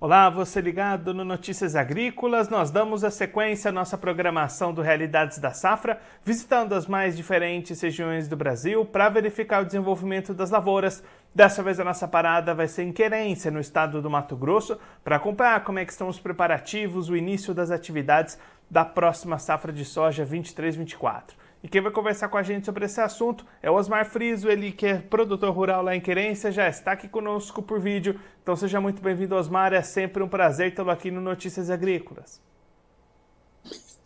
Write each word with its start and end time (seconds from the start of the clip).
Olá, 0.00 0.30
você 0.30 0.60
ligado 0.60 1.12
no 1.12 1.24
Notícias 1.24 1.74
Agrícolas. 1.74 2.48
Nós 2.48 2.70
damos 2.70 3.02
a 3.02 3.10
sequência 3.10 3.70
à 3.70 3.72
nossa 3.72 3.98
programação 3.98 4.72
do 4.72 4.80
Realidades 4.80 5.40
da 5.40 5.50
Safra, 5.50 6.00
visitando 6.24 6.72
as 6.72 6.86
mais 6.86 7.16
diferentes 7.16 7.80
regiões 7.80 8.28
do 8.28 8.36
Brasil 8.36 8.84
para 8.84 9.08
verificar 9.08 9.60
o 9.60 9.66
desenvolvimento 9.66 10.32
das 10.32 10.50
lavouras. 10.50 11.02
Dessa 11.34 11.64
vez 11.64 11.80
a 11.80 11.84
nossa 11.84 12.06
parada 12.06 12.54
vai 12.54 12.68
ser 12.68 12.84
em 12.84 12.92
Querência, 12.92 13.50
no 13.50 13.58
estado 13.58 14.00
do 14.00 14.08
Mato 14.08 14.36
Grosso, 14.36 14.78
para 15.02 15.16
acompanhar 15.16 15.64
como 15.64 15.80
é 15.80 15.84
que 15.84 15.90
estão 15.90 16.06
os 16.06 16.20
preparativos, 16.20 17.08
o 17.08 17.16
início 17.16 17.52
das 17.52 17.72
atividades 17.72 18.38
da 18.70 18.84
próxima 18.84 19.36
safra 19.36 19.72
de 19.72 19.84
soja 19.84 20.24
23-24. 20.24 21.32
E 21.62 21.68
quem 21.68 21.80
vai 21.80 21.90
conversar 21.90 22.28
com 22.28 22.36
a 22.36 22.42
gente 22.42 22.66
sobre 22.66 22.84
esse 22.84 23.00
assunto 23.00 23.44
é 23.60 23.68
o 23.68 23.74
Osmar 23.74 24.06
Friso, 24.06 24.48
ele 24.48 24.70
que 24.70 24.86
é 24.86 24.98
produtor 24.98 25.52
rural 25.52 25.82
lá 25.82 25.94
em 25.94 26.00
Querência, 26.00 26.52
já 26.52 26.68
está 26.68 26.92
aqui 26.92 27.08
conosco 27.08 27.60
por 27.60 27.80
vídeo. 27.80 28.18
Então 28.42 28.54
seja 28.54 28.80
muito 28.80 29.02
bem-vindo, 29.02 29.34
Osmar. 29.34 29.72
É 29.72 29.82
sempre 29.82 30.22
um 30.22 30.28
prazer 30.28 30.72
tê-lo 30.72 30.90
aqui 30.90 31.10
no 31.10 31.20
Notícias 31.20 31.68
Agrícolas. 31.68 32.40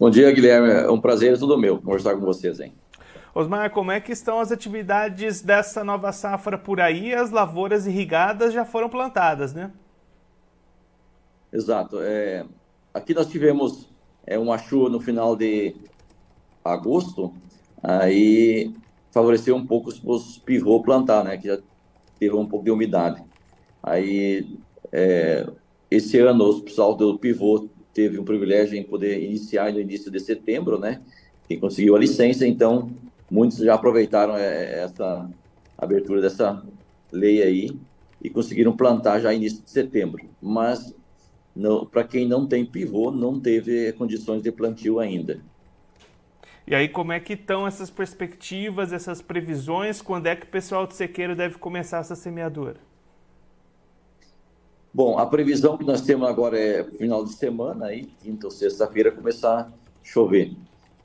Bom 0.01 0.09
dia, 0.09 0.33
Guilherme. 0.33 0.71
É 0.71 0.91
um 0.91 1.01
prazer, 1.01 1.35
é 1.35 1.37
tudo 1.37 1.59
meu 1.59 1.79
conversar 1.79 2.15
com 2.15 2.21
vocês, 2.21 2.59
hein? 2.59 2.73
Osmar, 3.35 3.71
como 3.71 3.93
é 3.93 4.01
que 4.01 4.13
estão 4.13 4.41
as 4.41 4.51
atividades 4.51 5.43
dessa 5.43 5.85
nova 5.85 6.11
safra 6.11 6.57
por 6.57 6.81
aí? 6.81 7.15
As 7.15 7.31
lavouras 7.31 7.87
irrigadas 7.87 8.53
já 8.53 8.65
foram 8.65 8.89
plantadas, 8.89 9.53
né? 9.55 9.71
Exato. 11.53 11.99
É, 12.01 12.47
aqui 12.93 13.15
nós 13.15 13.27
tivemos 13.29 13.91
é, 14.27 14.39
uma 14.39 14.57
chuva 14.57 14.89
no 14.89 15.01
final 15.01 15.37
de 15.37 15.77
agosto, 16.65 17.33
aí 17.83 18.73
favoreceu 19.11 19.55
um 19.55 19.67
pouco 19.67 19.91
os 19.91 20.39
pivô 20.39 20.83
plantar, 20.83 21.25
né? 21.25 21.37
Que 21.37 21.49
já 21.49 21.59
teve 22.19 22.35
um 22.35 22.47
pouco 22.47 22.65
de 22.65 22.71
umidade. 22.71 23.23
Aí, 23.83 24.57
é, 24.91 25.47
esse 25.91 26.19
ano, 26.19 26.49
o 26.49 26.63
pessoal 26.63 26.95
do 26.95 27.19
pivô 27.19 27.69
teve 27.93 28.19
o 28.19 28.25
privilégio 28.25 28.77
em 28.77 28.83
poder 28.83 29.23
iniciar 29.23 29.73
no 29.73 29.81
início 29.81 30.11
de 30.11 30.21
setembro, 30.21 30.79
né? 30.79 31.03
Quem 31.47 31.59
conseguiu 31.59 31.95
a 31.95 31.99
licença, 31.99 32.47
então 32.47 32.91
muitos 33.31 33.59
já 33.59 33.75
aproveitaram 33.75 34.37
é, 34.37 34.85
essa 34.85 35.29
abertura 35.77 36.21
dessa 36.21 36.63
lei 37.11 37.43
aí 37.43 37.71
e 38.23 38.31
conseguiram 38.31 38.77
plantar 38.77 39.21
já 39.21 39.35
início 39.35 39.63
de 39.63 39.71
setembro. 39.71 40.23
Mas 40.41 40.95
para 41.91 42.05
quem 42.05 42.27
não 42.27 42.47
tem 42.47 42.65
pivô, 42.65 43.11
não 43.11 43.39
teve 43.39 43.93
condições 43.93 44.43
de 44.43 44.51
plantio 44.51 44.99
ainda. 44.99 45.41
E 46.67 46.75
aí, 46.75 46.89
como 46.89 47.13
é 47.13 47.19
que 47.19 47.33
estão 47.33 47.67
essas 47.67 47.91
perspectivas, 47.91 48.93
essas 48.93 49.21
previsões? 49.21 50.01
Quando 50.01 50.27
é 50.27 50.37
que 50.37 50.45
o 50.45 50.49
pessoal 50.49 50.87
de 50.87 50.95
sequeiro 50.95 51.35
deve 51.35 51.59
começar 51.59 51.99
essa 51.99 52.15
semeadura? 52.15 52.77
Bom, 54.95 55.19
a 55.19 55.27
previsão 55.27 55.77
que 55.77 55.85
nós 55.85 56.03
temos 56.03 56.29
agora 56.29 56.59
é 56.59 56.85
final 56.85 57.25
de 57.25 57.33
semana, 57.33 57.87
aí, 57.87 58.05
quinta 58.23 58.47
ou 58.47 58.51
sexta-feira, 58.51 59.11
começar 59.11 59.61
a 59.61 59.69
chover. 60.03 60.53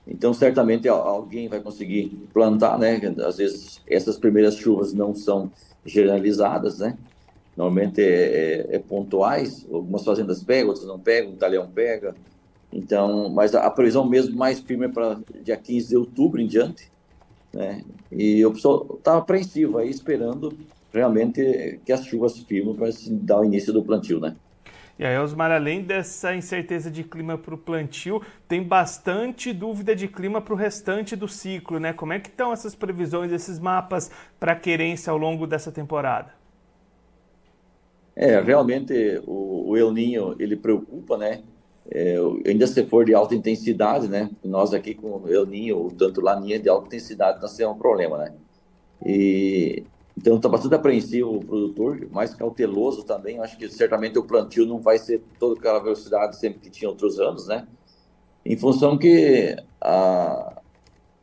Então, 0.05 0.33
certamente 0.33 0.88
alguém 0.88 1.47
vai 1.47 1.59
conseguir 1.59 2.09
plantar, 2.33 2.78
né? 2.78 3.00
Às 3.25 3.38
vezes, 3.38 3.81
essas 3.88 4.17
primeiras 4.17 4.55
chuvas 4.55 4.94
não 4.94 5.16
são 5.16 5.52
generalizadas, 5.85 6.80
né? 6.80 6.97
Normalmente 7.55 8.02
é, 8.02 8.67
é, 8.72 8.75
é 8.75 8.80
pontuais, 8.80 9.66
algumas 9.72 10.03
fazendas 10.03 10.44
pegam, 10.44 10.69
outras 10.69 10.88
não 10.88 11.00
pegam, 11.00 11.31
o 11.33 11.38
talhão 11.38 11.67
pega, 11.67 12.13
então, 12.72 13.30
mas 13.30 13.56
a, 13.56 13.66
a 13.66 13.72
previsão 13.72 14.08
mesmo 14.08 14.36
mais 14.36 14.60
firme 14.60 14.86
é 14.86 14.90
para 14.90 15.20
dia 15.42 15.58
15 15.58 15.90
de 15.90 15.98
outubro 15.98 16.42
em 16.42 16.48
diante, 16.48 16.92
né? 17.54 17.84
E 18.12 18.46
pessoal 18.52 18.96
estava 18.98 19.20
apreensivo 19.20 19.78
aí, 19.78 19.90
esperando 19.90 20.58
realmente 20.94 21.80
que 21.86 21.92
as 21.92 22.06
chuvas 22.06 22.38
firmem 22.40 22.76
para 22.76 22.90
dar 23.12 23.40
o 23.40 23.46
início 23.46 23.72
do 23.72 23.84
plantio, 23.84 24.20
né? 24.20 24.36
E 25.00 25.06
aí, 25.06 25.16
Osmar, 25.20 25.52
além 25.52 25.84
dessa 25.84 26.36
incerteza 26.36 26.90
de 26.90 27.03
clima 27.03 27.38
para 27.38 27.53
o 27.53 27.58
plantio, 27.58 28.19
tem 28.47 28.64
bastante 28.64 29.53
dúvida 29.53 29.96
de 29.96 30.08
clima 30.08 30.41
para 30.41 30.56
o 30.56 30.58
restante 30.58 31.16
do 31.16 31.28
ciclo, 31.28 31.80
né? 31.80 31.94
Como 31.94 32.14
é 32.14 32.20
que 32.20 32.30
estão 32.30 32.52
essas 32.52 32.74
previsões, 32.74 33.31
esses 33.31 33.59
mapas 33.59 34.09
para 34.40 34.56
querência 34.56 35.12
ao 35.12 35.18
longo 35.18 35.46
dessa 35.46 35.72
temporada? 35.72 36.34
É, 38.16 38.41
realmente 38.41 39.22
o, 39.28 39.70
o 39.70 39.78
El 39.78 39.91
Ninho, 39.91 40.36
ele 40.40 40.56
preocupa, 40.56 41.16
né? 41.16 41.44
É, 41.90 42.18
ainda 42.46 42.68
se 42.68 42.86
for 42.86 43.06
de 43.06 43.14
alta 43.14 43.34
intensidade, 43.34 44.08
né? 44.08 44.30
Nós 44.44 44.74
aqui 44.74 44.94
com 44.94 45.08
o 45.12 45.46
Ninho, 45.46 45.90
tanto 45.98 46.22
Laninha 46.22 46.59
de 46.59 46.68
alta 46.68 46.88
intensidade, 46.88 47.42
nós 47.42 47.56
temos 47.56 47.75
um 47.75 47.80
problema, 47.80 48.18
né? 48.18 48.34
E 49.06 49.84
então 50.18 50.38
está 50.38 50.50
bastante 50.50 50.74
apreensivo 50.74 51.38
o 51.38 51.46
produtor, 51.46 52.08
mais 52.12 52.34
cauteloso 52.34 53.03
também. 53.03 53.40
Acho 53.40 53.56
que 53.56 53.70
certamente 53.70 54.18
o 54.18 54.24
plantio 54.24 54.66
não 54.66 54.80
vai 54.80 54.97
ser 54.97 55.24
toda 55.40 55.59
aquela 55.59 55.80
velocidade 55.80 56.36
sempre 56.38 56.59
que 56.59 56.72
tinha 56.72 56.90
outros 56.90 57.20
anos, 57.20 57.47
né? 57.47 57.68
Em 58.44 58.58
função 58.58 58.97
que 58.97 59.56
a, 59.80 60.62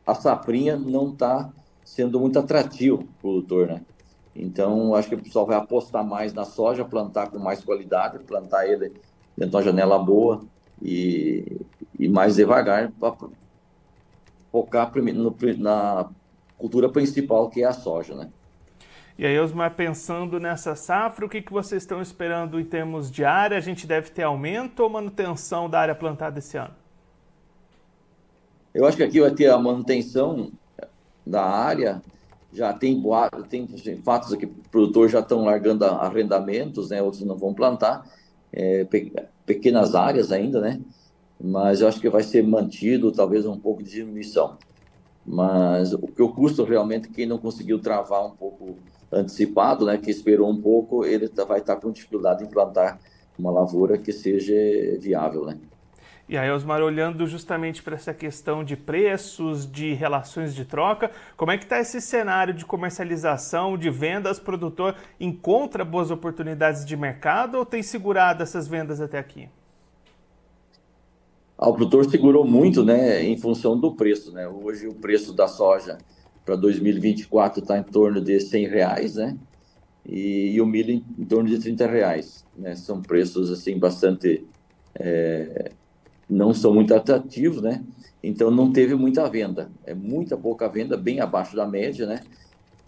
a 0.06 0.14
safrinha 0.14 0.76
não 0.76 1.10
está 1.10 1.52
sendo 1.84 2.20
muito 2.20 2.38
atrativo 2.38 2.98
para 2.98 3.06
o 3.06 3.20
produtor, 3.20 3.66
né? 3.66 3.82
Então, 4.34 4.94
acho 4.94 5.08
que 5.08 5.14
o 5.14 5.22
pessoal 5.22 5.46
vai 5.46 5.56
apostar 5.56 6.04
mais 6.04 6.32
na 6.32 6.44
soja, 6.44 6.84
plantar 6.84 7.30
com 7.30 7.38
mais 7.38 7.64
qualidade, 7.64 8.18
plantar 8.20 8.66
ele 8.68 8.92
dentro 9.36 9.50
de 9.50 9.56
uma 9.56 9.62
janela 9.62 9.98
boa, 9.98 10.42
e, 10.82 11.60
e 11.98 12.08
mais 12.08 12.36
devagar 12.36 12.90
para 12.92 13.14
focar 14.50 14.92
no, 14.96 15.36
na 15.58 16.08
cultura 16.58 16.88
principal, 16.88 17.48
que 17.48 17.62
é 17.62 17.66
a 17.66 17.72
soja, 17.72 18.14
né? 18.14 18.30
E 19.16 19.24
aí, 19.24 19.38
Osmar, 19.38 19.74
pensando 19.74 20.40
nessa 20.40 20.74
safra, 20.74 21.24
o 21.24 21.28
que, 21.28 21.40
que 21.40 21.52
vocês 21.52 21.82
estão 21.82 22.02
esperando 22.02 22.58
em 22.58 22.64
termos 22.64 23.10
de 23.10 23.24
área? 23.24 23.56
A 23.56 23.60
gente 23.60 23.86
deve 23.86 24.10
ter 24.10 24.24
aumento 24.24 24.80
ou 24.80 24.90
manutenção 24.90 25.70
da 25.70 25.78
área 25.78 25.94
plantada 25.94 26.40
esse 26.40 26.56
ano? 26.56 26.74
Eu 28.74 28.86
acho 28.86 28.96
que 28.96 29.04
aqui 29.04 29.20
vai 29.20 29.30
ter 29.30 29.50
a 29.50 29.58
manutenção 29.58 30.50
da 31.24 31.44
área. 31.44 32.02
Já 32.52 32.72
tem 32.72 33.00
boato, 33.00 33.44
tem 33.44 33.68
fatos 34.02 34.32
aqui, 34.32 34.46
produtores 34.46 35.12
já 35.12 35.20
estão 35.20 35.44
largando 35.44 35.84
arrendamentos, 35.84 36.90
né? 36.90 37.00
Outros 37.00 37.22
não 37.22 37.36
vão 37.36 37.54
plantar 37.54 38.04
é, 38.54 38.84
pe 38.84 39.12
pequenas 39.44 39.94
áreas 39.94 40.32
ainda, 40.32 40.60
né? 40.60 40.80
Mas 41.38 41.80
eu 41.80 41.88
acho 41.88 42.00
que 42.00 42.08
vai 42.08 42.22
ser 42.22 42.42
mantido, 42.42 43.12
talvez 43.12 43.44
um 43.44 43.58
pouco 43.58 43.82
de 43.82 43.90
diminuição. 43.90 44.56
Mas 45.26 45.92
o 45.92 46.06
que 46.06 46.22
o 46.22 46.32
custo 46.32 46.64
realmente, 46.64 47.08
quem 47.08 47.26
não 47.26 47.38
conseguiu 47.38 47.78
travar 47.78 48.24
um 48.26 48.30
pouco 48.30 48.76
antecipado, 49.12 49.84
né, 49.84 49.98
que 49.98 50.10
esperou 50.10 50.50
um 50.50 50.60
pouco, 50.60 51.04
ele 51.04 51.28
tá, 51.28 51.44
vai 51.44 51.60
estar 51.60 51.74
tá 51.74 51.80
com 51.80 51.92
dificuldade 51.92 52.44
em 52.44 52.48
plantar 52.48 52.98
uma 53.38 53.50
lavoura 53.50 53.98
que 53.98 54.12
seja 54.12 54.54
viável, 54.98 55.44
né? 55.44 55.58
E 56.26 56.38
aí, 56.38 56.50
Osmar, 56.50 56.80
olhando 56.80 57.26
justamente 57.26 57.82
para 57.82 57.96
essa 57.96 58.14
questão 58.14 58.64
de 58.64 58.76
preços, 58.76 59.70
de 59.70 59.92
relações 59.92 60.54
de 60.54 60.64
troca, 60.64 61.10
como 61.36 61.52
é 61.52 61.58
que 61.58 61.64
está 61.64 61.78
esse 61.78 62.00
cenário 62.00 62.54
de 62.54 62.64
comercialização, 62.64 63.76
de 63.76 63.90
vendas? 63.90 64.38
O 64.38 64.42
produtor 64.42 64.96
encontra 65.20 65.84
boas 65.84 66.10
oportunidades 66.10 66.86
de 66.86 66.96
mercado 66.96 67.58
ou 67.58 67.66
tem 67.66 67.82
segurado 67.82 68.42
essas 68.42 68.66
vendas 68.66 69.02
até 69.02 69.18
aqui? 69.18 69.50
Ah, 71.58 71.68
o 71.68 71.74
produtor 71.74 72.10
segurou 72.10 72.44
muito, 72.44 72.82
né, 72.82 73.22
em 73.22 73.36
função 73.36 73.78
do 73.78 73.94
preço, 73.94 74.32
né? 74.32 74.48
Hoje 74.48 74.88
o 74.88 74.94
preço 74.94 75.32
da 75.32 75.46
soja 75.46 75.98
para 76.42 76.56
2024 76.56 77.60
está 77.62 77.78
em 77.78 77.82
torno 77.82 78.20
de 78.20 78.40
100 78.40 78.68
reais, 78.68 79.16
né? 79.16 79.36
E, 80.06 80.52
e 80.54 80.60
o 80.60 80.66
milho 80.66 80.90
em, 80.90 81.04
em, 81.18 81.24
torno 81.24 81.48
de 81.48 81.58
30 81.58 81.86
reais, 81.86 82.44
né? 82.56 82.74
São 82.74 83.02
preços 83.02 83.50
assim 83.50 83.78
bastante 83.78 84.44
é, 84.94 85.70
não 86.34 86.52
são 86.52 86.74
muito 86.74 86.94
atrativos, 86.94 87.62
né? 87.62 87.82
Então 88.22 88.50
não 88.50 88.72
teve 88.72 88.94
muita 88.94 89.28
venda, 89.28 89.70
é 89.84 89.94
muita 89.94 90.36
pouca 90.36 90.68
venda, 90.68 90.96
bem 90.96 91.20
abaixo 91.20 91.54
da 91.54 91.66
média, 91.66 92.06
né? 92.06 92.20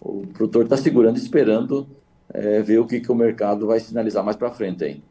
O 0.01 0.27
produtor 0.27 0.63
está 0.63 0.77
segurando, 0.77 1.17
esperando 1.17 1.87
é, 2.33 2.61
ver 2.61 2.79
o 2.79 2.85
que, 2.85 2.99
que 2.99 3.11
o 3.11 3.15
mercado 3.15 3.65
vai 3.67 3.79
sinalizar 3.79 4.23
mais 4.23 4.35
para 4.35 4.51
frente 4.51 4.83
aí. 4.83 5.01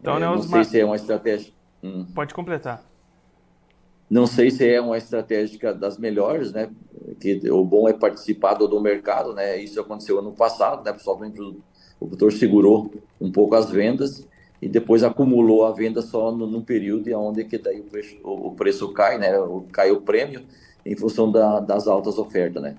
Então, 0.00 0.16
é, 0.16 0.20
né, 0.20 0.26
não 0.26 0.42
sei 0.42 0.64
se 0.64 0.80
é 0.80 0.84
uma 0.84 0.96
estratégia. 0.96 1.52
Hum. 1.82 2.06
Pode 2.14 2.34
completar. 2.34 2.82
Não 4.08 4.26
sei 4.26 4.50
se 4.50 4.66
é 4.66 4.80
uma 4.80 4.96
estratégia 4.96 5.74
das 5.74 5.98
melhores, 5.98 6.52
né? 6.52 6.70
Que 7.20 7.50
o 7.50 7.62
bom 7.64 7.88
é 7.88 7.92
participar 7.92 8.54
do 8.54 8.80
mercado, 8.80 9.34
né? 9.34 9.58
Isso 9.58 9.78
aconteceu 9.80 10.18
ano 10.18 10.32
passado, 10.32 10.82
né? 10.82 10.92
Pessoal, 10.92 11.20
o 12.00 12.06
produtor 12.06 12.32
segurou 12.32 12.90
um 13.20 13.30
pouco 13.30 13.54
as 13.54 13.70
vendas 13.70 14.26
e 14.60 14.68
depois 14.68 15.04
acumulou 15.04 15.64
a 15.64 15.72
venda 15.72 16.02
só 16.02 16.32
no, 16.32 16.46
num 16.46 16.62
período 16.62 17.10
onde 17.16 17.44
que 17.44 17.58
daí 17.58 17.80
o 17.80 17.84
preço, 17.84 18.16
o, 18.22 18.54
preço 18.54 18.92
cai, 18.92 19.18
né? 19.18 19.32
Cai 19.72 19.90
o 19.90 20.00
prêmio 20.00 20.42
em 20.84 20.96
função 20.96 21.30
da, 21.30 21.60
das 21.60 21.86
altas 21.86 22.18
ofertas, 22.18 22.62
né? 22.62 22.76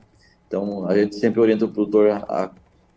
Então 0.47 0.87
a 0.87 0.97
gente 0.97 1.15
sempre 1.15 1.39
orienta 1.39 1.65
o 1.65 1.69
produtor 1.69 2.09
a, 2.09 2.51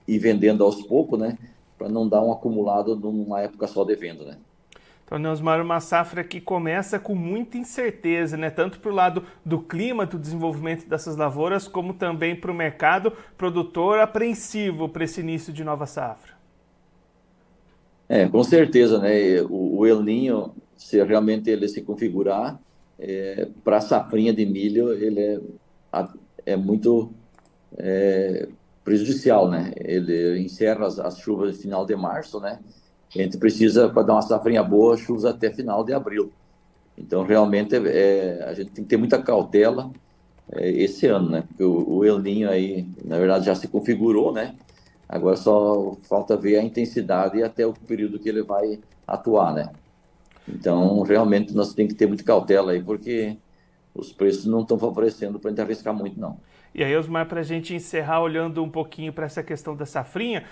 ir 0.06 0.18
vendendo 0.18 0.64
aos 0.64 0.82
poucos, 0.82 1.18
né? 1.18 1.38
Para 1.78 1.88
não 1.88 2.08
dar 2.08 2.22
um 2.22 2.32
acumulado 2.32 2.96
numa 2.96 3.40
época 3.40 3.66
só 3.66 3.84
de 3.84 3.94
venda, 3.94 4.24
né? 4.24 4.36
Então, 5.04 5.18
Neusmar, 5.18 5.60
uma 5.60 5.78
safra 5.78 6.24
que 6.24 6.40
começa 6.40 6.98
com 6.98 7.14
muita 7.14 7.58
incerteza, 7.58 8.34
né? 8.34 8.48
tanto 8.48 8.80
para 8.80 8.90
o 8.90 8.94
lado 8.94 9.22
do 9.44 9.58
clima, 9.58 10.06
do 10.06 10.18
desenvolvimento 10.18 10.88
dessas 10.88 11.16
lavouras, 11.16 11.68
como 11.68 11.92
também 11.92 12.34
para 12.34 12.50
o 12.50 12.54
mercado 12.54 13.12
produtor 13.36 13.98
apreensivo 13.98 14.88
para 14.88 15.04
esse 15.04 15.20
início 15.20 15.52
de 15.52 15.62
nova 15.62 15.84
safra. 15.84 16.32
É, 18.12 18.28
com 18.28 18.44
certeza, 18.44 18.98
né? 18.98 19.40
O, 19.48 19.78
o 19.78 19.86
El 19.86 20.02
Ninho, 20.02 20.54
se 20.76 21.02
realmente 21.02 21.48
ele 21.48 21.66
se 21.66 21.80
configurar, 21.80 22.60
é, 22.98 23.48
para 23.64 23.78
a 23.78 23.80
safrinha 23.80 24.34
de 24.34 24.44
milho, 24.44 24.92
ele 24.92 25.18
é, 25.18 25.40
é 26.44 26.54
muito 26.54 27.10
é, 27.78 28.50
prejudicial, 28.84 29.50
né? 29.50 29.72
Ele 29.76 30.40
encerra 30.40 30.86
as, 30.86 30.98
as 30.98 31.20
chuvas 31.20 31.56
no 31.56 31.62
final 31.62 31.86
de 31.86 31.96
março, 31.96 32.38
né? 32.38 32.58
A 33.14 33.18
gente 33.18 33.38
precisa, 33.38 33.88
para 33.88 34.02
dar 34.02 34.12
uma 34.12 34.20
safrinha 34.20 34.62
boa, 34.62 34.94
chuvas 34.98 35.24
até 35.24 35.50
final 35.50 35.82
de 35.82 35.94
abril. 35.94 36.30
Então, 36.98 37.24
realmente, 37.24 37.76
é, 37.76 38.44
a 38.46 38.52
gente 38.52 38.72
tem 38.72 38.84
que 38.84 38.90
ter 38.90 38.98
muita 38.98 39.22
cautela 39.22 39.90
é, 40.52 40.68
esse 40.70 41.06
ano, 41.06 41.30
né? 41.30 41.44
Porque 41.48 41.64
o, 41.64 41.88
o 41.88 42.04
El 42.04 42.18
Ninho 42.18 42.50
aí, 42.50 42.86
na 43.02 43.16
verdade, 43.16 43.46
já 43.46 43.54
se 43.54 43.68
configurou, 43.68 44.34
né? 44.34 44.54
Agora 45.08 45.36
só 45.36 45.96
falta 46.02 46.36
ver 46.36 46.56
a 46.56 46.62
intensidade 46.62 47.38
e 47.38 47.42
até 47.42 47.66
o 47.66 47.72
período 47.72 48.18
que 48.18 48.28
ele 48.28 48.42
vai 48.42 48.80
atuar, 49.06 49.52
né? 49.54 49.70
Então, 50.48 51.02
realmente, 51.02 51.54
nós 51.54 51.74
temos 51.74 51.92
que 51.92 51.98
ter 51.98 52.06
muita 52.06 52.24
cautela 52.24 52.72
aí, 52.72 52.82
porque 52.82 53.36
os 53.94 54.12
preços 54.12 54.46
não 54.46 54.62
estão 54.62 54.78
favorecendo 54.78 55.38
para 55.38 55.50
a 55.50 55.52
gente 55.52 55.60
arriscar 55.60 55.94
muito, 55.94 56.18
não. 56.18 56.38
E 56.74 56.82
aí, 56.82 56.96
Osmar, 56.96 57.26
para 57.26 57.40
a 57.40 57.42
gente 57.44 57.74
encerrar 57.74 58.22
olhando 58.22 58.62
um 58.62 58.70
pouquinho 58.70 59.12
para 59.12 59.26
essa 59.26 59.42
questão 59.42 59.76
da 59.76 59.84
safrinha, 59.84 60.44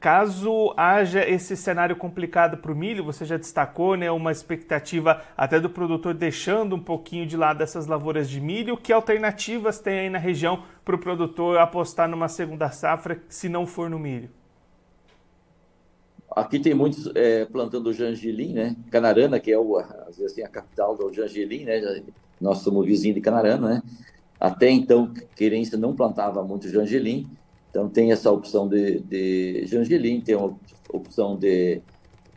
caso 0.00 0.74
haja 0.76 1.24
esse 1.28 1.56
cenário 1.56 1.94
complicado 1.94 2.56
para 2.56 2.72
o 2.72 2.74
milho, 2.74 3.04
você 3.04 3.24
já 3.24 3.36
destacou 3.36 3.96
né, 3.96 4.10
uma 4.10 4.32
expectativa 4.32 5.22
até 5.36 5.60
do 5.60 5.70
produtor 5.70 6.14
deixando 6.14 6.74
um 6.74 6.82
pouquinho 6.82 7.24
de 7.26 7.36
lado 7.36 7.62
essas 7.62 7.86
lavouras 7.86 8.28
de 8.28 8.40
milho. 8.40 8.76
Que 8.76 8.92
alternativas 8.92 9.78
tem 9.78 10.00
aí 10.00 10.10
na 10.10 10.18
região 10.18 10.64
para 10.84 10.96
o 10.96 10.98
produtor 10.98 11.58
apostar 11.58 12.08
numa 12.08 12.28
segunda 12.28 12.70
safra 12.70 13.22
se 13.28 13.48
não 13.48 13.64
for 13.64 13.88
no 13.88 14.00
milho? 14.00 14.30
Aqui 16.30 16.58
tem 16.58 16.74
muitos 16.74 17.10
é, 17.14 17.44
plantando 17.46 17.92
jangilim, 17.92 18.52
né? 18.52 18.76
Canarana, 18.90 19.40
que 19.40 19.50
é 19.50 19.58
o, 19.58 19.78
às 19.78 20.18
vezes, 20.18 20.32
assim, 20.32 20.42
a 20.42 20.48
capital 20.48 20.96
do 20.96 21.12
jangilim, 21.12 21.64
né? 21.64 22.02
Nós 22.40 22.58
somos 22.58 22.84
vizinhos 22.84 23.14
de 23.14 23.20
Canarana, 23.20 23.68
né? 23.68 23.82
Até 24.40 24.70
então, 24.70 25.12
Querência 25.34 25.76
não 25.76 25.94
plantava 25.94 26.42
muito 26.44 26.68
jangelim, 26.68 27.28
então 27.70 27.88
tem 27.88 28.12
essa 28.12 28.30
opção 28.30 28.68
de, 28.68 29.00
de 29.00 29.66
jangelim, 29.66 30.20
tem 30.20 30.34
a 30.34 30.50
opção 30.92 31.36
de 31.36 31.80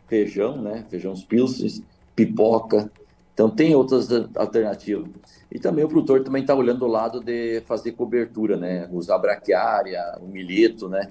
feijão, 0.08 0.60
né? 0.60 0.84
Feijão 0.90 1.14
pilsens, 1.28 1.80
pipoca, 2.14 2.90
então 3.32 3.48
tem 3.48 3.74
outras 3.74 4.08
alternativas. 4.34 5.08
E 5.50 5.58
também 5.58 5.84
o 5.84 5.88
produtor 5.88 6.22
também 6.22 6.42
está 6.42 6.54
olhando 6.54 6.84
o 6.84 6.88
lado 6.88 7.22
de 7.22 7.62
fazer 7.66 7.92
cobertura, 7.92 8.56
né? 8.56 8.88
Usar 8.92 9.18
braquiária, 9.18 10.18
o 10.20 10.26
milheto, 10.26 10.88
né? 10.88 11.10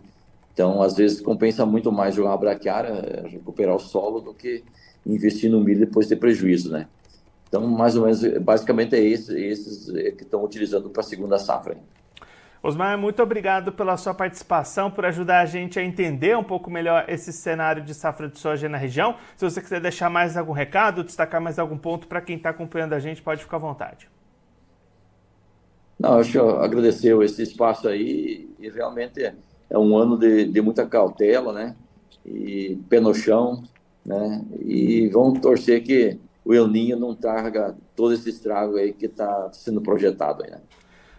Então, 0.53 0.81
às 0.81 0.95
vezes, 0.95 1.21
compensa 1.21 1.65
muito 1.65 1.91
mais 1.91 2.13
jogar 2.13 2.33
a 2.33 2.37
braquiária, 2.37 3.23
recuperar 3.27 3.75
o 3.75 3.79
solo, 3.79 4.19
do 4.19 4.33
que 4.33 4.63
investir 5.05 5.49
no 5.49 5.61
milho 5.61 5.79
depois 5.79 6.07
ter 6.07 6.17
prejuízo, 6.17 6.71
né? 6.71 6.87
Então, 7.51 7.67
mais 7.67 7.97
ou 7.97 8.05
menos, 8.05 8.25
basicamente 8.37 8.95
é 8.95 9.03
esse, 9.03 9.37
esses 9.37 9.93
é 9.93 10.11
que 10.11 10.23
estão 10.23 10.41
utilizando 10.41 10.89
para 10.89 11.01
a 11.01 11.03
segunda 11.03 11.37
safra. 11.37 11.75
Osmar, 12.63 12.97
muito 12.97 13.21
obrigado 13.21 13.73
pela 13.73 13.97
sua 13.97 14.13
participação, 14.13 14.89
por 14.89 15.03
ajudar 15.03 15.41
a 15.41 15.45
gente 15.45 15.77
a 15.77 15.83
entender 15.83 16.37
um 16.37 16.45
pouco 16.45 16.71
melhor 16.71 17.03
esse 17.09 17.33
cenário 17.33 17.83
de 17.83 17.93
safra 17.93 18.29
de 18.29 18.39
soja 18.39 18.69
na 18.69 18.77
região. 18.77 19.17
Se 19.35 19.43
você 19.43 19.59
quiser 19.59 19.81
deixar 19.81 20.09
mais 20.09 20.37
algum 20.37 20.53
recado, 20.53 21.03
destacar 21.03 21.41
mais 21.41 21.59
algum 21.59 21.77
ponto 21.77 22.07
para 22.07 22.21
quem 22.21 22.37
está 22.37 22.51
acompanhando 22.51 22.93
a 22.93 22.99
gente, 22.99 23.21
pode 23.21 23.43
ficar 23.43 23.57
à 23.57 23.59
vontade. 23.59 24.07
Não, 25.99 26.19
acho 26.19 26.31
que 26.31 26.37
agradecer 26.37 27.13
esse 27.21 27.43
espaço 27.43 27.89
aí 27.89 28.49
e 28.59 28.69
realmente 28.69 29.21
é, 29.21 29.35
é 29.69 29.77
um 29.77 29.97
ano 29.97 30.17
de, 30.17 30.45
de 30.45 30.61
muita 30.61 30.85
cautela, 30.85 31.51
né? 31.51 31.75
E 32.25 32.79
pé 32.87 33.01
no 33.01 33.13
chão, 33.13 33.61
né? 34.05 34.41
E 34.61 35.09
vamos 35.09 35.41
torcer 35.41 35.83
que 35.83 36.17
o 36.43 36.53
El 36.53 36.67
Ninho 36.67 36.99
não 36.99 37.15
traga 37.15 37.75
todo 37.95 38.13
esse 38.13 38.29
estrago 38.29 38.77
aí 38.77 38.93
que 38.93 39.05
está 39.05 39.51
sendo 39.53 39.81
projetado 39.81 40.43
aí, 40.43 40.51
né? 40.51 40.61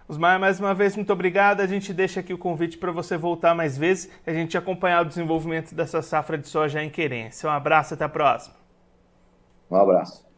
Osmar, 0.09 0.39
mais 0.39 0.61
uma 0.61 0.75
vez, 0.75 0.97
muito 0.97 1.13
obrigado. 1.13 1.61
A 1.61 1.67
gente 1.67 1.93
deixa 1.95 2.21
aqui 2.21 2.35
o 2.35 2.39
convite 2.39 2.77
para 2.77 2.91
você 2.91 3.17
voltar 3.17 3.55
mais 3.55 3.79
vezes 3.79 4.11
e 4.27 4.31
a 4.31 4.35
gente 4.35 4.59
acompanhar 4.59 5.03
o 5.03 5.09
desenvolvimento 5.09 5.75
dessa 5.75 6.03
safra 6.03 6.37
de 6.37 6.49
soja 6.49 6.83
em 6.83 6.91
Querência. 6.91 7.49
Um 7.49 7.53
abraço, 7.53 7.95
até 7.95 8.05
a 8.05 8.09
próxima. 8.09 8.55
Um 9.71 9.77
abraço. 9.77 10.32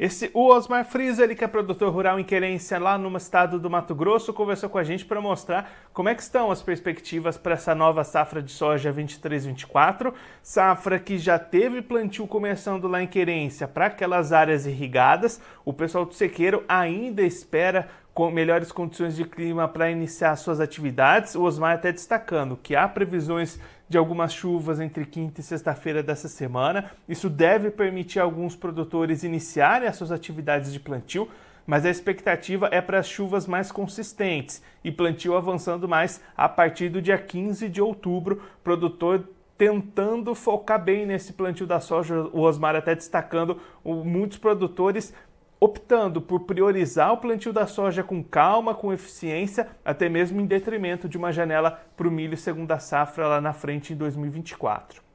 Esse, 0.00 0.30
o 0.32 0.46
Osmar 0.46 0.86
Friso, 0.86 1.22
ele 1.22 1.34
que 1.34 1.44
é 1.44 1.46
produtor 1.46 1.92
rural 1.92 2.18
em 2.18 2.24
Querência, 2.24 2.78
lá 2.78 2.96
no 2.96 3.14
estado 3.18 3.60
do 3.60 3.68
Mato 3.68 3.94
Grosso, 3.94 4.32
conversou 4.32 4.70
com 4.70 4.78
a 4.78 4.82
gente 4.82 5.04
para 5.04 5.20
mostrar 5.20 5.70
como 5.92 6.08
é 6.08 6.14
que 6.14 6.22
estão 6.22 6.50
as 6.50 6.62
perspectivas 6.62 7.36
para 7.36 7.52
essa 7.52 7.74
nova 7.74 8.02
safra 8.02 8.42
de 8.42 8.50
soja 8.50 8.90
23-24, 8.90 10.14
safra 10.42 10.98
que 10.98 11.18
já 11.18 11.38
teve 11.38 11.82
plantio 11.82 12.26
começando 12.26 12.88
lá 12.88 13.02
em 13.02 13.06
Querência 13.06 13.68
para 13.68 13.88
aquelas 13.88 14.32
áreas 14.32 14.64
irrigadas. 14.64 15.38
O 15.66 15.72
pessoal 15.74 16.06
do 16.06 16.14
sequeiro 16.14 16.64
ainda 16.66 17.20
espera 17.20 17.86
melhores 18.28 18.72
condições 18.72 19.14
de 19.14 19.24
clima 19.24 19.68
para 19.68 19.88
iniciar 19.88 20.34
suas 20.34 20.58
atividades. 20.58 21.36
O 21.36 21.42
Osmar 21.42 21.76
até 21.76 21.92
destacando 21.92 22.58
que 22.60 22.74
há 22.74 22.88
previsões 22.88 23.60
de 23.88 23.96
algumas 23.96 24.32
chuvas 24.32 24.80
entre 24.80 25.04
quinta 25.04 25.40
e 25.40 25.44
sexta-feira 25.44 26.02
dessa 26.02 26.26
semana. 26.26 26.90
Isso 27.08 27.30
deve 27.30 27.70
permitir 27.70 28.18
alguns 28.18 28.56
produtores 28.56 29.22
iniciarem 29.22 29.88
as 29.88 29.94
suas 29.94 30.10
atividades 30.10 30.72
de 30.72 30.80
plantio, 30.80 31.28
mas 31.66 31.86
a 31.86 31.90
expectativa 31.90 32.68
é 32.72 32.80
para 32.80 32.98
as 32.98 33.08
chuvas 33.08 33.46
mais 33.46 33.70
consistentes 33.70 34.60
e 34.82 34.90
plantio 34.90 35.36
avançando 35.36 35.88
mais 35.88 36.20
a 36.36 36.48
partir 36.48 36.88
do 36.88 37.00
dia 37.00 37.18
15 37.18 37.68
de 37.68 37.80
outubro. 37.80 38.42
Produtor 38.64 39.24
tentando 39.56 40.34
focar 40.34 40.82
bem 40.82 41.04
nesse 41.04 41.34
plantio 41.34 41.66
da 41.66 41.80
soja, 41.80 42.22
o 42.32 42.40
Osmar 42.40 42.74
até 42.74 42.94
destacando 42.94 43.60
muitos 43.84 44.38
produtores 44.38 45.12
optando 45.60 46.22
por 46.22 46.40
priorizar 46.40 47.12
o 47.12 47.18
plantio 47.18 47.52
da 47.52 47.66
soja 47.66 48.02
com 48.02 48.24
calma, 48.24 48.74
com 48.74 48.92
eficiência, 48.92 49.68
até 49.84 50.08
mesmo 50.08 50.40
em 50.40 50.46
detrimento 50.46 51.08
de 51.08 51.18
uma 51.18 51.30
janela 51.30 51.78
para 51.94 52.08
o 52.08 52.10
milho 52.10 52.36
segunda 52.36 52.78
safra 52.78 53.28
lá 53.28 53.40
na 53.40 53.52
frente 53.52 53.92
em 53.92 53.96
2024. 53.96 55.09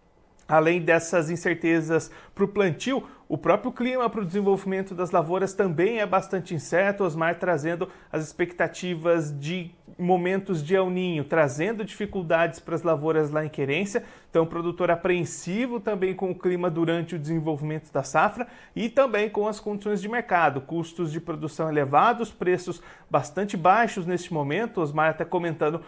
Além 0.47 0.81
dessas 0.81 1.29
incertezas 1.29 2.11
para 2.33 2.43
o 2.43 2.47
plantio, 2.47 3.03
o 3.27 3.37
próprio 3.37 3.71
clima 3.71 4.07
para 4.07 4.21
o 4.21 4.25
desenvolvimento 4.25 4.93
das 4.93 5.09
lavouras 5.09 5.53
também 5.53 5.99
é 5.99 6.05
bastante 6.05 6.53
incerto, 6.53 7.03
Osmar 7.03 7.39
trazendo 7.39 7.89
as 8.11 8.23
expectativas 8.23 9.37
de 9.39 9.71
momentos 9.97 10.63
de 10.63 10.75
El 10.75 10.91
Ninho, 10.91 11.23
trazendo 11.23 11.83
dificuldades 11.83 12.59
para 12.59 12.75
as 12.75 12.83
lavouras 12.83 13.31
lá 13.31 13.43
em 13.43 13.49
Querência. 13.49 14.03
Então, 14.29 14.45
produtor 14.45 14.91
apreensivo 14.91 15.79
também 15.79 16.13
com 16.13 16.29
o 16.29 16.35
clima 16.35 16.69
durante 16.69 17.15
o 17.15 17.19
desenvolvimento 17.19 17.91
da 17.91 18.03
safra 18.03 18.45
e 18.75 18.89
também 18.89 19.29
com 19.29 19.47
as 19.47 19.59
condições 19.59 20.01
de 20.01 20.09
mercado, 20.09 20.61
custos 20.61 21.11
de 21.11 21.19
produção 21.19 21.69
elevados, 21.69 22.31
preços 22.31 22.79
bastante 23.09 23.57
baixos 23.57 24.05
neste 24.05 24.31
momento. 24.31 24.81
Osmar 24.81 25.09
até 25.09 25.25
comentando 25.25 25.81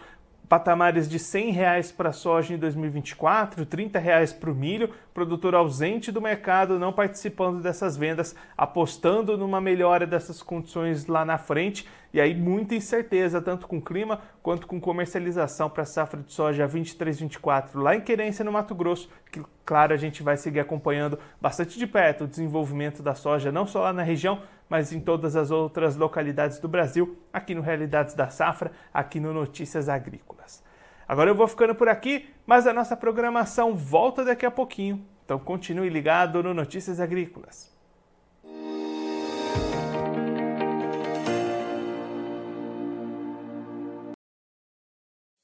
patamares 0.48 1.08
de 1.08 1.18
100 1.18 1.50
reais 1.50 1.92
para 1.92 2.08
a 2.08 2.12
soja 2.12 2.54
em 2.54 2.58
2024, 2.58 3.66
30 3.66 3.98
reais 3.98 4.32
para 4.32 4.50
o 4.50 4.54
milho, 4.54 4.90
produtor 5.12 5.54
ausente 5.54 6.10
do 6.10 6.22
mercado, 6.22 6.78
não 6.78 6.92
participando 6.92 7.60
dessas 7.60 7.96
vendas, 7.96 8.34
apostando 8.56 9.36
numa 9.36 9.60
melhora 9.60 10.06
dessas 10.06 10.42
condições 10.42 11.06
lá 11.06 11.24
na 11.24 11.36
frente, 11.36 11.86
e 12.14 12.20
aí 12.20 12.34
muita 12.34 12.74
incerteza, 12.74 13.42
tanto 13.42 13.66
com 13.66 13.80
clima 13.80 14.20
quanto 14.42 14.66
com 14.66 14.80
comercialização 14.80 15.68
para 15.68 15.82
a 15.82 15.86
safra 15.86 16.22
de 16.22 16.32
soja 16.32 16.66
23-24 16.66 17.74
lá 17.74 17.94
em 17.94 18.00
Querência, 18.00 18.42
no 18.42 18.50
Mato 18.50 18.74
Grosso, 18.74 19.10
que 19.30 19.42
claro, 19.66 19.92
a 19.92 19.98
gente 19.98 20.22
vai 20.22 20.38
seguir 20.38 20.60
acompanhando 20.60 21.18
bastante 21.38 21.78
de 21.78 21.86
perto 21.86 22.24
o 22.24 22.26
desenvolvimento 22.26 23.02
da 23.02 23.14
soja, 23.14 23.52
não 23.52 23.66
só 23.66 23.82
lá 23.82 23.92
na 23.92 24.02
região, 24.02 24.40
mas 24.68 24.92
em 24.92 25.00
todas 25.00 25.36
as 25.36 25.50
outras 25.50 25.96
localidades 25.96 26.58
do 26.58 26.68
Brasil, 26.68 27.18
aqui 27.32 27.54
no 27.54 27.62
Realidades 27.62 28.14
da 28.14 28.28
Safra, 28.28 28.72
aqui 28.92 29.18
no 29.18 29.32
Notícias 29.32 29.88
Agrícolas. 29.88 30.62
Agora 31.06 31.30
eu 31.30 31.34
vou 31.34 31.48
ficando 31.48 31.74
por 31.74 31.88
aqui, 31.88 32.28
mas 32.46 32.66
a 32.66 32.72
nossa 32.72 32.96
programação 32.96 33.74
volta 33.74 34.24
daqui 34.24 34.44
a 34.44 34.50
pouquinho. 34.50 35.04
Então 35.24 35.38
continue 35.38 35.88
ligado 35.88 36.42
no 36.42 36.52
Notícias 36.52 37.00
Agrícolas. 37.00 37.76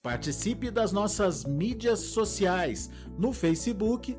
Participe 0.02 0.70
das 0.70 0.92
nossas 0.92 1.46
mídias 1.46 1.98
sociais 1.98 2.90
no 3.18 3.32
Facebook 3.32 4.18